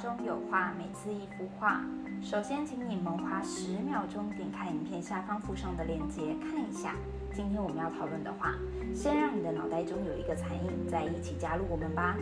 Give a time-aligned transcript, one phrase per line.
[0.00, 1.82] 中有画，每次一幅画。
[2.22, 6.94] 首先，请你们花十秒钟点开影片下方附上的链接看一下。
[7.34, 8.54] 今天我们要讨论的画，
[8.94, 12.16] 先让你的脑袋中有一个残影，再一起加入我们吧。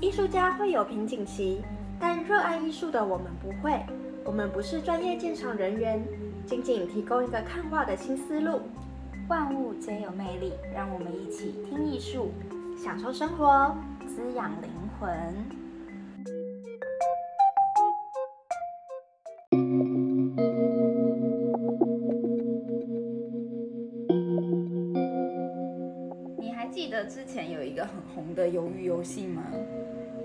[0.00, 1.62] 艺术家会有瓶颈期，
[2.00, 3.80] 但热爱艺术的我们不会。
[4.24, 6.02] 我们不是专业鉴赏人员，
[6.46, 8.60] 仅仅提供一个看画的新思路。
[9.28, 12.32] 万物皆有魅力，让我们一起听艺术，
[12.76, 13.72] 享受生活，
[14.04, 14.68] 滋养灵
[14.98, 15.62] 魂。
[28.76, 29.42] 鱼游戏吗？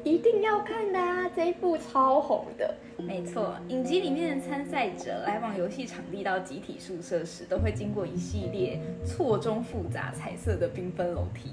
[0.03, 1.29] 一定要看的啊！
[1.35, 2.73] 这一部超红的。
[2.97, 11.51] 没错，影集里面的参赛者来往游戏场地到集体宿舍时，都会经过一系列错综复杂、彩色的缤纷楼梯。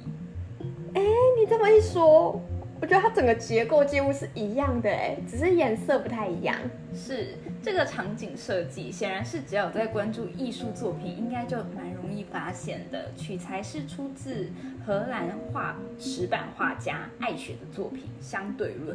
[0.95, 1.03] 哎，
[1.39, 2.41] 你这么一说，
[2.85, 6.55] 我觉得它整个结构几乎是一样的，哎，只是颜色不太一样。
[6.95, 7.29] 是
[7.63, 13.11] 这个场景设计，显然是只要有在关注艺术作品，应该就蛮容易发现的。
[13.17, 14.51] 取材是出自
[14.85, 18.95] 荷兰画石板画家艾雪的作品《相对论》。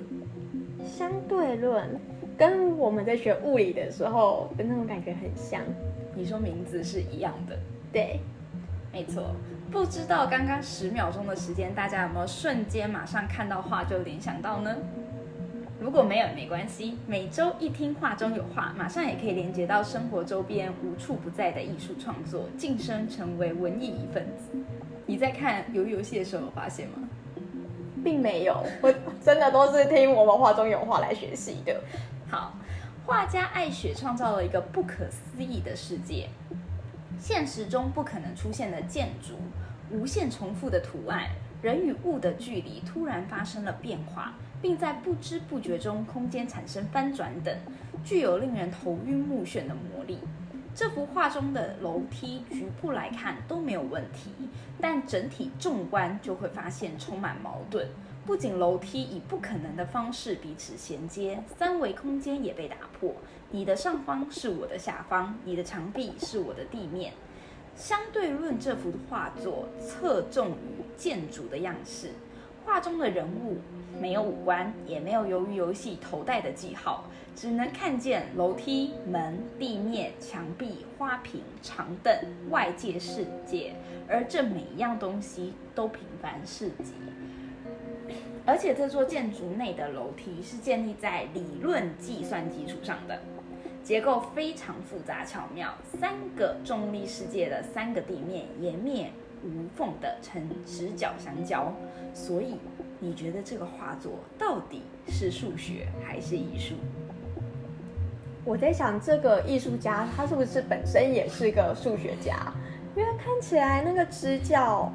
[0.87, 1.99] 相对论
[2.37, 5.63] 跟我们在学物理的时候的那种感觉很像。
[6.13, 7.57] 你说名字是一样的？
[7.91, 8.19] 对，
[8.93, 9.35] 没错。
[9.71, 14.75] 不知道刚刚十秒钟的时间，大家有没有瞬间马上看到画就联想到呢？
[15.79, 24.57] 如果没有没关系，每周一听画中有画，马上也可以连接到生活周边无处不在的艺术创作，晋升成为文艺一份子。
[25.05, 27.07] 你在看游游戏的时候有发现吗？
[28.03, 31.79] 并没有，我真的都是听我们画中有画来学习的。
[32.27, 32.53] 好，
[33.05, 36.27] 画家爱雪创造了一个不可思议的世界，
[37.19, 39.35] 现实中不可能出现的建筑，
[39.91, 41.27] 无限重复的图案，
[41.61, 47.53] 人与物的距离突然发生了变化，并在不知不觉中空间产生翻转等，
[48.05, 50.19] 具有令人头晕目眩的魔力。
[50.73, 54.31] 这幅画中的楼梯局部来看都没有问题，
[54.79, 57.85] 但整体纵观就会发现充满矛盾。
[58.29, 63.11] 不仅楼梯以不可能的方式彼此衔接，三维空间也被打破。
[63.49, 67.13] 你的上方是我的下方，你的墙壁是我的地面。
[67.75, 72.11] 相对论这幅画作侧重于建筑的样式，
[72.63, 73.57] 画中的人物
[73.99, 77.05] 没有五官，也没有由于游戏头戴的记号。
[77.35, 82.13] 只能看见楼梯、门、地面、墙壁、花瓶、长凳、
[82.51, 83.73] 外界世界，
[84.07, 86.93] 而这每一样东西都平凡至极。
[88.49, 93.19] 而且这座建筑内的楼梯是建立在理论计算基础上的，
[93.83, 99.11] 结构非常复杂巧妙，三个重力世界的三个地面颜面
[99.43, 101.71] 无缝的呈直角相交。
[102.11, 102.55] 所以，
[102.99, 106.73] 你觉得这个画作到底是数学还是艺术？
[108.43, 112.51] 我在想，这个艺术家他是不是本身也是个数学家？
[112.95, 114.91] 因为看起来那个直角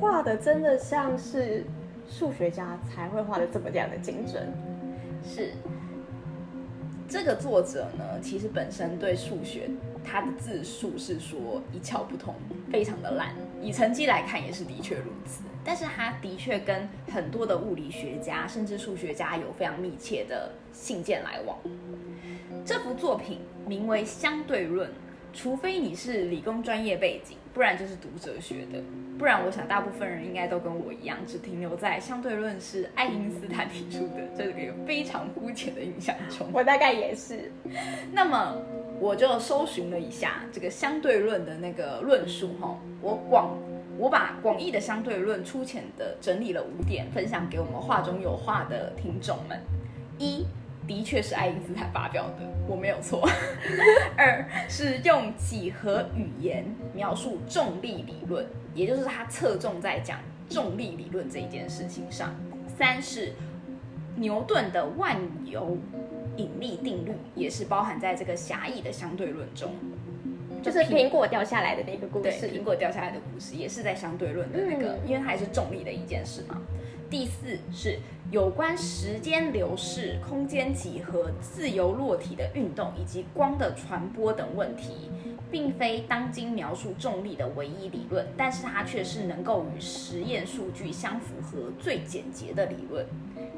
[0.00, 1.64] 画的真的像是
[2.08, 4.52] 数学家才会画的这么样的精准。
[5.24, 5.52] 是，
[7.08, 9.68] 这个作者呢，其实本身对数学
[10.04, 12.34] 他的字数是说一窍不通，
[12.70, 13.34] 非常的烂。
[13.60, 15.42] 以成绩来看，也是的确如此。
[15.64, 21.58] 但是他的确跟很多的物理学家甚至数学家有非常密切的信件来往。
[22.64, 24.88] 这幅作品名为《相对论》，
[25.32, 28.82] 除非你是理工专业背景，不然就是读哲学的。
[29.18, 36.46] 不然，我想大部分人应该都跟我一样，只停留在相对论是爱因斯坦提出的这个非常肤浅的印象中。
[36.52, 37.50] 我大概也是。
[38.12, 38.56] 那么，
[39.00, 43.56] 我就搜寻了一下这个相对论的那个论述，哈，我广。
[43.98, 49.58] 我把广义的相对论粗浅的整理了五点，分享给我们画中有画的听众们。
[50.18, 50.44] 一，
[50.86, 53.28] 的确是爱因斯坦发表的，我没有错。
[54.16, 56.64] 二是用几何语言
[56.94, 62.34] 描述重力理论，也就是他侧重在讲重力理论这一件事情上。
[62.78, 63.32] 三是
[64.16, 65.76] 牛顿的万有
[66.36, 69.74] 引力定律，也是包含在这个狭义的相对论中。
[70.66, 76.60] 就是苹果掉下来的那个故事，苹果掉下来的故事也是在相对论的那个，因为它还是重力的一件事嘛。
[77.08, 78.00] 第四是
[78.32, 85.08] 有关时间流逝、空间几何、自由落体的运动以及光的传播等问题，
[85.48, 93.06] 并非当今描述重力的唯一理论，但是它却是能够与实验数据相符合最简洁的理论。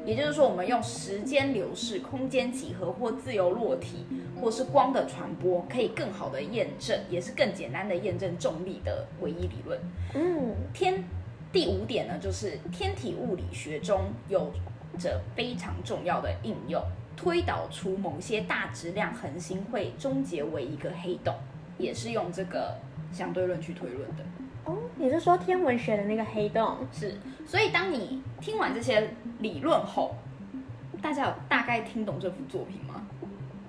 [0.05, 4.05] 也就是说，我们用时间流逝、空间几何或自由落体，
[4.41, 9.79] 或是光的传播，可以更好的验证，也是更简单的验证重力的唯一理论。
[10.15, 11.03] 嗯，天
[11.51, 14.51] 第五点呢，就是天体物理学中有
[14.97, 16.81] 着非常重要的应用，
[17.15, 21.35] 推导出某些大质量恒星会终结为一个黑洞，
[21.77, 22.75] 也是用这个
[23.11, 24.23] 相对论去推论的。
[24.65, 26.77] 哦，你是说天文学的那个黑洞？
[26.91, 27.15] 是，
[27.45, 29.09] 所以当你听完这些
[29.39, 30.15] 理论后，
[31.01, 33.07] 大家有大概听懂这幅作品吗？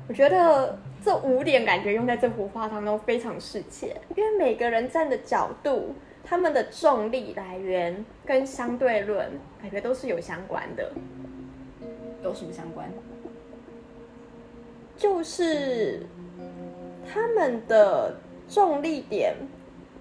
[0.08, 5.94] 我觉得这五点感觉用在这幅画上都非常适切，因为每个人站的角度、
[6.24, 9.30] 他们的重力来源跟相对论，
[9.62, 10.92] 感觉都是有相关的。
[12.22, 12.90] 有什么相关？
[14.96, 16.04] 就是
[17.10, 18.16] 他们的
[18.48, 19.34] 重力点。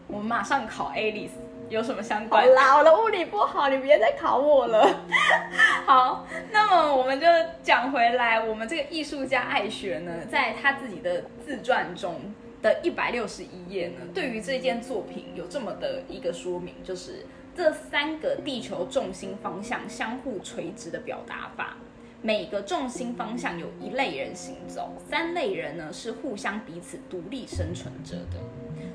[0.10, 1.30] 我们马上考 Alice
[1.70, 2.52] 有什么相好关？
[2.54, 5.06] 啦，我的物理不好，你别再考我了。
[5.86, 7.28] 好，那么我们就
[7.62, 12.34] 讲回来，我们这个艺术家爱学呢，在他自己的自传中
[12.64, 21.78] 的一百六十一页呢，对于这件作品有这么的一个说明，就是这三个地球重心方向相互垂直的表达法。
[22.22, 28.40] 每个重心方向有一类人行走，三类人呢是互相彼此独立生存着的。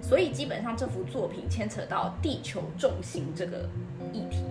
[0.03, 3.67] 所以基本上这幅作品牵扯到地球重心这个
[4.13, 4.45] 议题，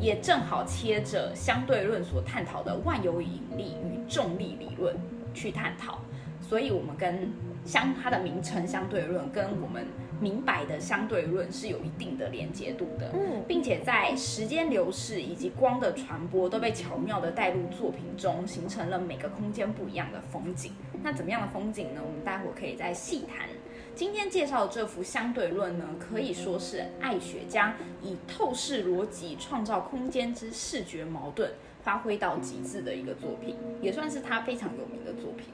[0.00, 4.96] 也正好切着相对论所探讨的万有引力与重力理论
[5.32, 6.00] 去探讨。
[6.40, 7.30] 所以我们跟
[7.64, 9.86] 相它的名称相对论跟我们
[10.20, 20.72] 明白的相对论是有一定的连接度的，嗯并且在时间流逝以及光的传播都被巧妙的带入作品中，形成了每个空间不一样的风景。
[21.02, 22.00] 那怎么样的风景呢？
[22.04, 23.48] 我们待会儿可以再细谈。
[23.94, 27.72] 今天介绍的这幅相对论呢，可以说是爱雪将
[28.02, 31.50] 以透视逻辑创造空间之视觉矛盾
[31.82, 35.46] 发挥到极致的一个作品，也算是他非常有名的作品。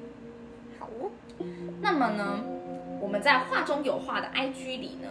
[0.79, 0.89] 好，
[1.81, 2.45] 那么呢，
[3.05, 5.09] 我们在画中有画的 IG 里呢，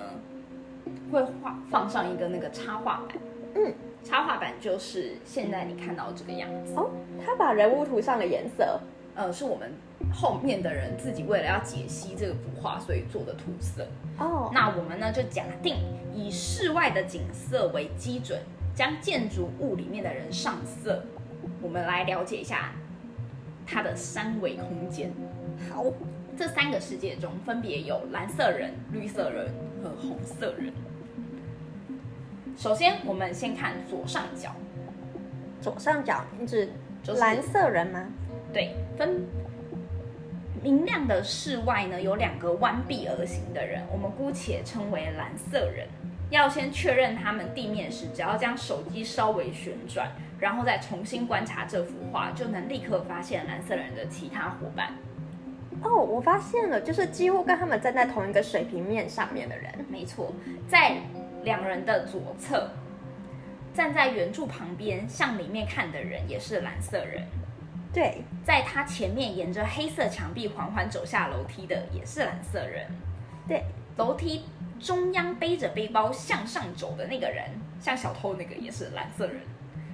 [1.11, 3.17] 会画放上一个那个插画板。
[3.53, 3.71] 嗯，
[4.03, 6.73] 插画板就是现在你看到的这个样子。
[6.75, 6.89] 哦，
[7.23, 8.79] 他把人物涂上了颜色。
[9.13, 9.71] 呃，是我们
[10.11, 13.87] 后面的人自己为了要解析这个幅画，所以做的涂色。
[14.17, 15.75] 哦，那我们呢就假定
[16.15, 18.41] 以室外的景色为基准，
[18.73, 21.03] 将建筑物里面的人上色，
[21.61, 22.71] 我们来了解一下
[23.67, 25.13] 它的三维空间。
[25.71, 25.85] 好，
[26.35, 29.53] 这三个世界中分别有蓝色人、绿色人
[29.83, 30.73] 和红色人。
[32.57, 34.55] 首先，我们先看左上角，
[35.61, 36.69] 左上角你指
[37.03, 38.07] 就是蓝色人吗？
[38.51, 39.25] 对，分
[40.61, 45.87] 明亮的室外呢，有两个弯臂而行的人，我们姑且称为蓝色人。
[46.29, 54.93] 要先确认他们地面时，只要将手机稍微旋转，然后再重新观察这幅画，就能立刻发现蓝色人的其他伙伴。
[55.83, 59.71] 哦，我发现了，就是几乎跟他们站在同一个水平面上面的人。
[59.89, 60.33] 没错，
[60.67, 60.97] 在
[61.43, 62.69] 两人的左侧，
[63.73, 67.27] 站在圆柱旁边向里面看的人也是蓝色人。
[67.93, 72.87] 对，在他前面沿着黑色墙壁缓缓走下楼梯的也是蓝色人。
[73.47, 73.63] 对，
[73.97, 74.45] 楼梯
[74.79, 77.43] 中央背着背包向上走的那个人，
[77.79, 79.41] 像小偷那个也是蓝色人。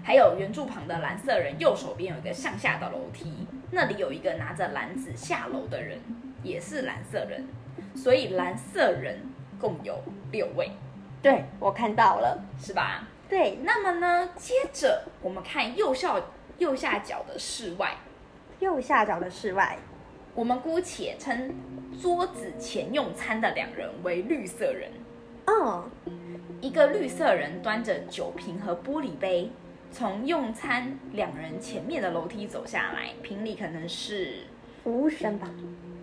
[0.01, 6.00] 还有圆柱旁的蓝色人右手边有一个向下的楼梯，那里有一个拿着篮子下楼的人，
[6.44, 7.45] 也是蓝色人。
[7.95, 9.19] 所以蓝色人
[9.60, 10.01] 共有
[10.31, 10.71] 六位，
[11.21, 12.44] 对我看到了。
[12.60, 13.07] 是吧？
[13.30, 16.19] 对，那么呢，接着我们看右下
[16.57, 17.95] 右下角的室外，
[18.59, 19.78] 右下角的室外。
[20.35, 21.54] 我们姑且称
[22.02, 24.92] 桌子前用餐的两人为绿色人。
[25.45, 25.90] 嗯，
[26.61, 29.52] 一个绿色人端着酒瓶和玻璃杯，
[29.92, 34.44] 从用餐两人前面的楼梯走下来，瓶里可能是
[34.84, 35.50] 服务生吧。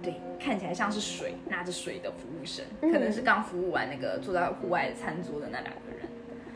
[0.03, 6.09] 对，看起来像是水，拿着水的服务生，嗯可能是刚服务完那个坐在户外餐桌的那两个人。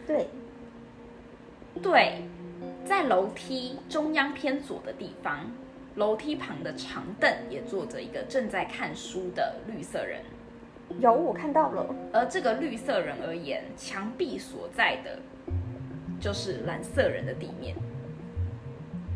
[0.07, 0.29] 对，
[1.83, 2.23] 对，
[2.85, 5.51] 在楼梯中央偏左的地方，
[5.97, 10.21] 楼梯旁的长凳也坐着一个正在看书的绿色人。
[10.99, 11.87] 有我看到了。
[12.13, 15.19] 而这个绿色人而言，墙壁所在的
[16.21, 17.75] 就是蓝色人的地面。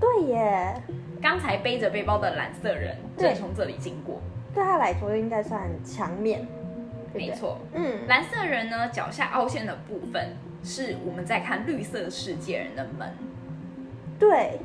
[0.01, 0.83] 对耶，
[1.23, 4.21] 刚才背着背包的蓝色人对正从这里经过，
[4.53, 6.47] 对他来说应该算墙面。
[7.13, 7.29] 对对。
[7.29, 7.59] 没错。
[7.73, 13.09] 嗯，蓝色人呢，脚下凹陷的部分是我们在看绿色世界人的门，
[14.19, 14.59] 对，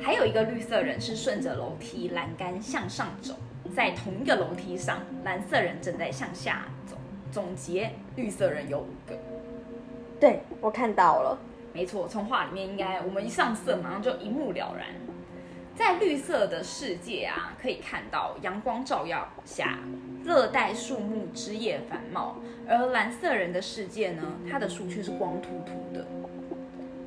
[0.00, 3.34] 还有一个绿色人是顺着楼梯栏杆向上走，
[3.74, 6.96] 在同一个楼梯上，蓝色人正在向下走。
[7.30, 9.16] 总结，绿色人有五个。
[10.22, 11.36] 对我看到了。
[11.72, 14.86] 没错，从画里面应该我们一上色马上就一目了然。
[15.74, 19.80] 在绿色的世界啊，可以看到阳光照耀下，
[20.24, 22.36] 热带树木枝叶繁茂；
[22.68, 26.06] 而蓝色人的世界呢，它的树却是光秃秃的。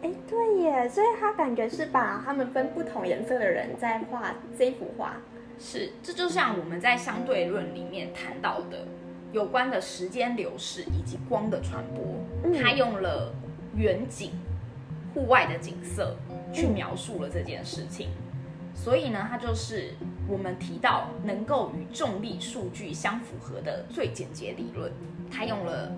[0.02, 5.14] 哎，对耶，所以他感觉是把他们分不同颜色的人在画这幅画。
[5.58, 8.86] 是，这就像我们在相对论里面谈到的，
[9.36, 13.34] 有关的时间流逝以及光的传播，他用了
[13.76, 14.32] 远景、
[15.14, 16.16] 户外的景色
[16.54, 18.08] 去描述了这件事情。
[18.74, 19.94] 所以呢，它就是
[20.30, 24.90] 我们提到能够与重力数据相符合的最简洁理论。
[25.30, 25.92] 他用了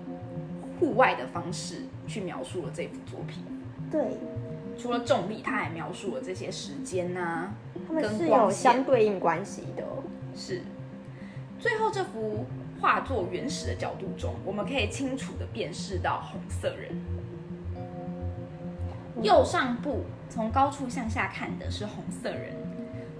[0.80, 3.44] 户外的方式去描述了这幅作品。
[3.88, 4.16] 对，
[4.76, 7.52] 除了重力，他还描述了这些时间呐，
[7.86, 9.84] 它们是有相对应关系的。
[10.34, 10.62] 是。
[11.60, 12.44] 最后这幅
[12.80, 16.94] 画作原始的角度中，我们可以清楚的辨识到红色人。
[19.20, 22.56] 右上部从高处向下看的是红色人。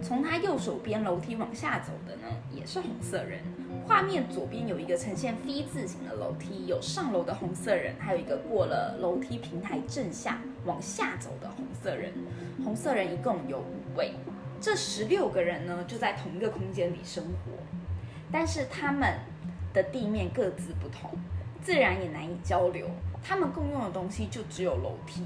[0.00, 3.40] 从他右手边楼梯往下走的呢，也是红色人。
[3.84, 12.12] 画面左边有一个呈现 V 字形的楼梯，有上楼的红色人，还有一个过了楼梯平台正下往下走的红色人。
[12.64, 14.12] 红色人一共有五位，
[14.60, 17.50] 这十六个人呢就在同一个空间里生活，
[18.30, 19.18] 但是他们
[19.72, 21.10] 的地面各自不同，
[21.62, 22.88] 自然也难以交流。
[23.22, 25.22] 他们共用的东西就只有楼梯，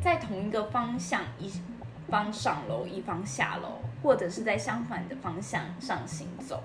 [0.00, 1.52] 在同一个方向一
[2.08, 3.78] 方上楼，一方下楼。
[4.00, 6.62] 或者是在相反的方向上行走，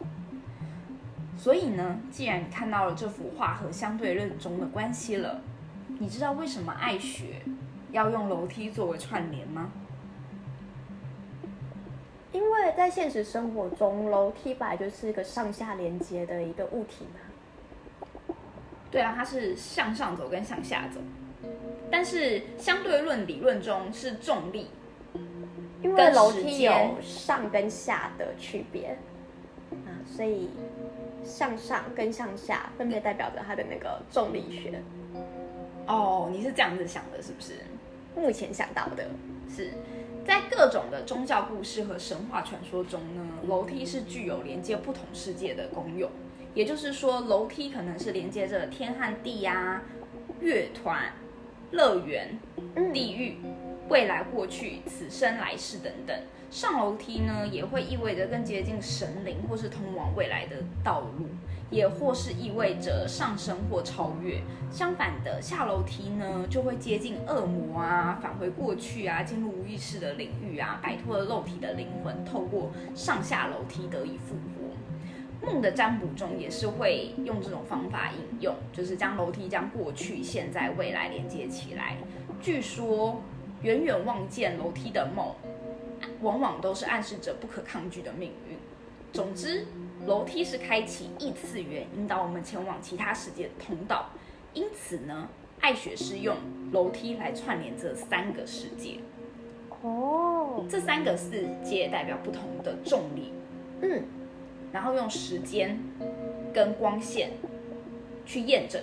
[1.36, 5.42] 所以呢，既然你看到了这幅画和相对论中的关系了，
[5.98, 7.42] 你知道为什么爱学
[7.92, 9.72] 要用楼梯作为串联吗？
[12.34, 18.36] 因为在现实生活中，楼梯本来就是一个上下连接的一个物体嘛。
[18.92, 21.00] 对啊，它是向上走跟向下走，
[21.90, 24.68] 但是相对论理论中是重力。
[25.82, 28.98] 因为楼梯有上跟下的区别
[29.86, 30.50] 啊，所以
[31.26, 34.82] 向上跟向下分别代表着它的那个重力学。
[35.86, 37.56] 哦，你是这样子想的，是不是？
[38.16, 39.06] 目前想到的
[39.54, 39.74] 是，
[40.26, 46.10] 在各种的宗教故事和神话传说中呢，楼梯是具有连接不同世界的功用。
[46.54, 49.82] 也就是说，楼梯可能是连接着天和地呀、
[50.40, 51.12] 乐团、
[51.72, 52.40] 乐园、
[52.94, 53.38] 地狱。
[53.90, 56.18] 未来、过去、此生、来世等等，
[56.50, 61.28] 上楼梯呢，也会意味着更接近神灵，或是通往未来的道路，
[61.70, 64.42] 也或是意味着上升或超越。
[64.72, 75.46] 相反的，下楼梯呢，就会接近恶魔啊，返回过去啊，进入无意识的领域啊，摆脱了肉体的灵魂，透过上下楼梯得以复活。
[75.46, 81.98] 梦的占卜中也是会用这种方法引用，就是将楼梯将过去、现在、未来连接起来。
[82.42, 83.22] 据说。
[83.64, 85.34] 远远望见楼梯的梦，
[86.22, 88.58] 往往都是暗示着不可抗拒的命运。
[89.14, 89.66] 总之，
[90.06, 94.10] 楼梯是开启异次元，引导我们前往其他世界的通道。
[94.54, 95.30] 因此呢，
[95.62, 96.36] 爱雪是用
[96.72, 98.98] 楼梯来串联这三个世界。
[99.82, 103.32] 哦，这三个世界代表不同的重力。
[103.82, 104.04] 嗯，
[104.72, 105.80] 然后用时间
[106.54, 107.32] 跟光线
[108.26, 108.82] 去验证，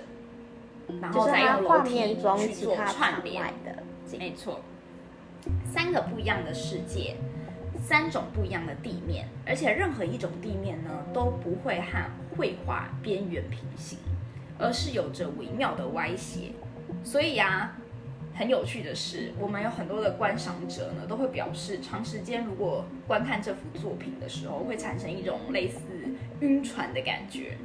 [1.02, 3.82] 然后再用楼梯去做串联的。
[4.18, 4.60] 没错。
[5.72, 7.14] 三个不一样的世界，
[7.80, 13.98] 三种不一样的地面，而且任何一种地面呢都不会和绘画边缘平行，
[14.58, 16.52] 而是有着微妙的歪斜。
[17.04, 17.76] 所以啊，
[18.34, 25.78] 很有趣的是，我们有很多的观赏者呢都会表示，长时间如果观看这幅作品的时候，会产生一种类似
[26.40, 27.56] 晕船的感觉。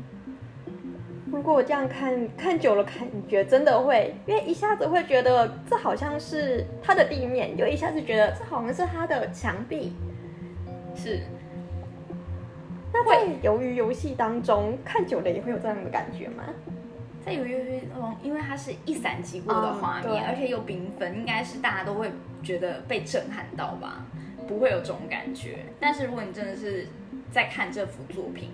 [1.36, 2.96] 如果我这样看看久了，感
[3.28, 9.92] 觉真的会，因为一下子会觉得这好像是它的地面，又一下子觉得这好像是它的墙壁。
[10.96, 11.20] 是。
[12.94, 16.46] 那在鱿鱼游戏当中看久了也会有这样的感觉吗？
[17.26, 22.10] 在鱿鱼游戏中，因为它是一闪即过的画面，而且又缤纷，应该是大家都会
[22.44, 24.06] 觉得被震撼到吧？
[24.48, 25.58] 不会有这种感觉。
[25.82, 26.88] 但是如果你真的是
[27.30, 28.52] 在看这幅作品。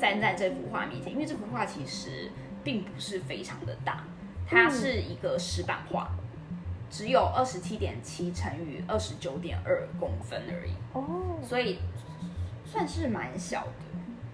[0.00, 2.30] 站在这幅画面前，因为这幅画其实
[2.64, 4.02] 并不是非常的大，
[4.48, 6.08] 它是一个石板画，
[6.90, 10.72] 只有二十七点七乘以二十九点二公分而已。
[10.94, 11.78] 哦，所以
[12.64, 13.72] 算是蛮小的。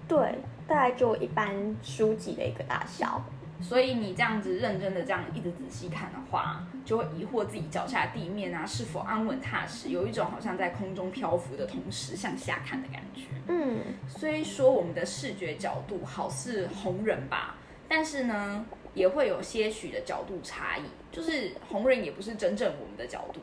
[0.06, 3.20] 对，大概就一般书籍的一个大小。
[3.60, 13.22] 所以你这样子认真的这样一直仔细看的话，就会疑惑自己脚下地面啊是否安稳踏实，有一种好像在空中漂浮的同时向下看的感觉。
[13.48, 17.56] 嗯，虽说我们的视觉角度好似红人吧，
[17.88, 23.40] 但是呢，也会有些许的角度差异，就是红人也不是真正我们的角度。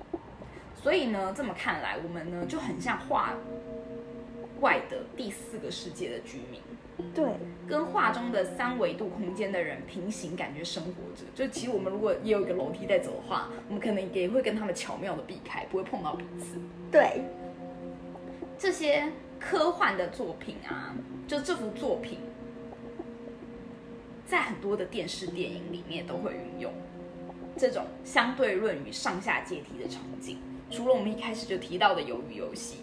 [0.76, 3.34] 所以呢，这么看来，我们呢就很像画
[4.60, 6.62] 外的第四个世界的居民。
[7.14, 7.26] 对，
[7.68, 11.24] 跟画中的三维度空间的人平行，感觉生活着。
[11.34, 16.60] 就其实我们如果也有一个楼梯在走的话，我们可能也会跟他们巧妙的避开，不会碰到彼此。
[16.92, 17.24] 对，
[18.58, 20.96] 这些科幻的作品啊，
[21.28, 22.20] 就这幅作品，
[24.28, 26.72] 在很多的电视电影里面都会运用
[27.58, 30.38] 这种相对论与上下阶梯的场景。
[30.70, 32.78] 除了我们一开始就提到的鱿鱼游戏，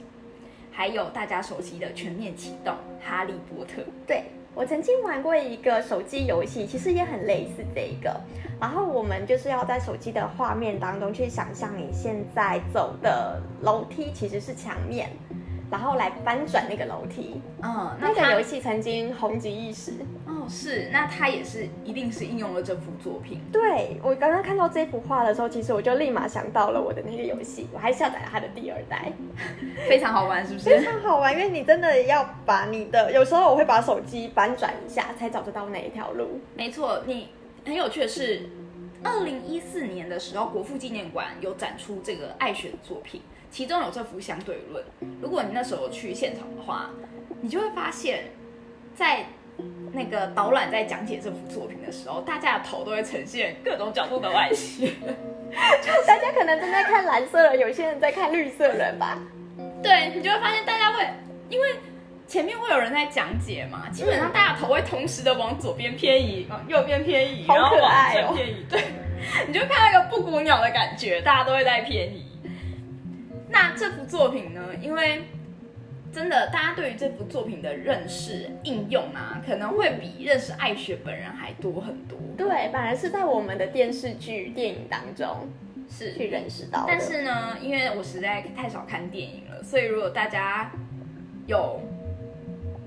[0.71, 3.83] 还有大家熟悉的全面启动、哈利波特。
[4.07, 8.21] 对我曾经玩过一个手机游戏，其实也很类似这一个。
[8.61, 15.09] 然后我们就是要在手机的画面当中去想象你现在走的楼梯其实是墙面，
[15.71, 17.41] 然后来翻转那个楼梯。
[17.63, 19.93] 嗯，那个游戏曾经红极一时。
[20.51, 23.41] 哦是，那它也是一定是应用了这幅作品。
[23.53, 29.13] 对我刚刚看到这幅画的时候，其实我就立马想到了我的那个游戏，我还下载了它的第二代，
[29.89, 30.85] 非常好玩，是不是非？
[30.85, 31.33] 常好玩。
[31.33, 36.41] 因为你真的要把你的，有时候我会把手机翻转一下，才找得到那一条路。
[36.57, 37.29] 没错，你
[37.65, 38.49] 很有趣的是，
[39.05, 44.85] 二零一四年的时候，国父纪念馆有展出这个爱雪的作品，其中有这幅相对论。
[45.23, 46.91] 如果你那时候去现场的话，
[47.41, 48.25] 你就会发现，
[48.97, 49.27] 在
[49.93, 54.93] 那个导览在讲解这幅作品的时候，大家的头都会呈现各种角度的外斜。
[56.07, 59.19] 大家可能正在看蓝色人，有些人在看绿色人吧。
[59.83, 61.05] 对你就会发现大家会，
[61.49, 61.69] 因为
[62.29, 68.85] 前面会有人在讲解嘛，基本上大家头会同时的往左边偏移，往右边偏移，好然后往可爱哦正偏移，对，
[69.49, 72.27] 你就看到一个布谷鸟的感觉，大家都会在偏移。
[73.49, 75.23] 那这幅作品呢，因为
[76.13, 82.19] 真的大家对于这幅作品的认识、应用啊，可能会比认识艾雪本人还多很多。
[82.37, 85.49] 对，反而是在我们的电视剧、电影当中
[85.89, 86.85] 是去认识到。
[86.89, 90.73] 但是呢，因为我实在太少看电影了，所以如果大家
[91.47, 91.81] 有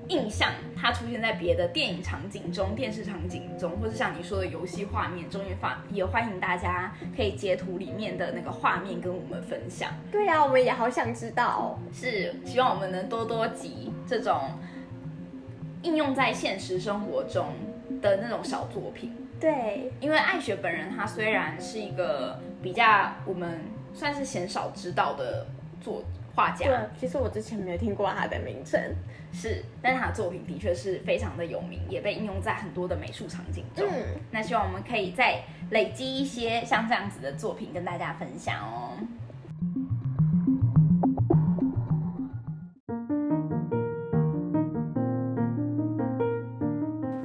[0.08, 9.90] 印象，它出现在别的电影场景中、电视场景中，或是像你说的游戏画面中，也发也欢迎大家可以截图里面的那个画面跟我们分享。
[10.10, 11.78] 对呀、我们也好想知道哦。
[11.92, 14.50] 是希望我们能多多集这种
[15.82, 17.46] 应用在现实生活中
[18.02, 19.14] 的那种小作品。
[19.40, 23.60] 对，因为艾雪本人，他虽然是一个比较我们
[23.92, 25.46] 算是鲜少知道的
[25.80, 26.02] 作
[26.34, 28.80] 画家，对，其实我之前没有听过他的名称。
[29.32, 33.84] 是，但是他的作品的确是非常的有名，也被应用在很多的美术场景中。
[33.88, 38.92] 嗯那希望我们可以再累积一些像这样子的作品跟大家分享哦。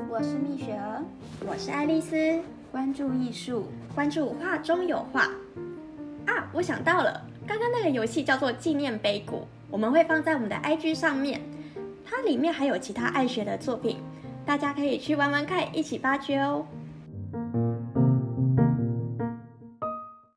[0.09, 1.03] 我是蜜雪儿，
[1.47, 2.41] 我是爱丽丝，
[2.71, 3.67] 关注艺术。
[3.95, 5.23] 关注画中有画
[6.25, 6.49] 啊！
[6.53, 11.41] 我想到了，刚刚那个游戏叫做纪念碑谷，我们会放在我们的 IG 上面，
[12.05, 13.97] 它里面还有其他爱学的作品，
[14.45, 16.63] 大家可以去玩玩看，一起发掘哦。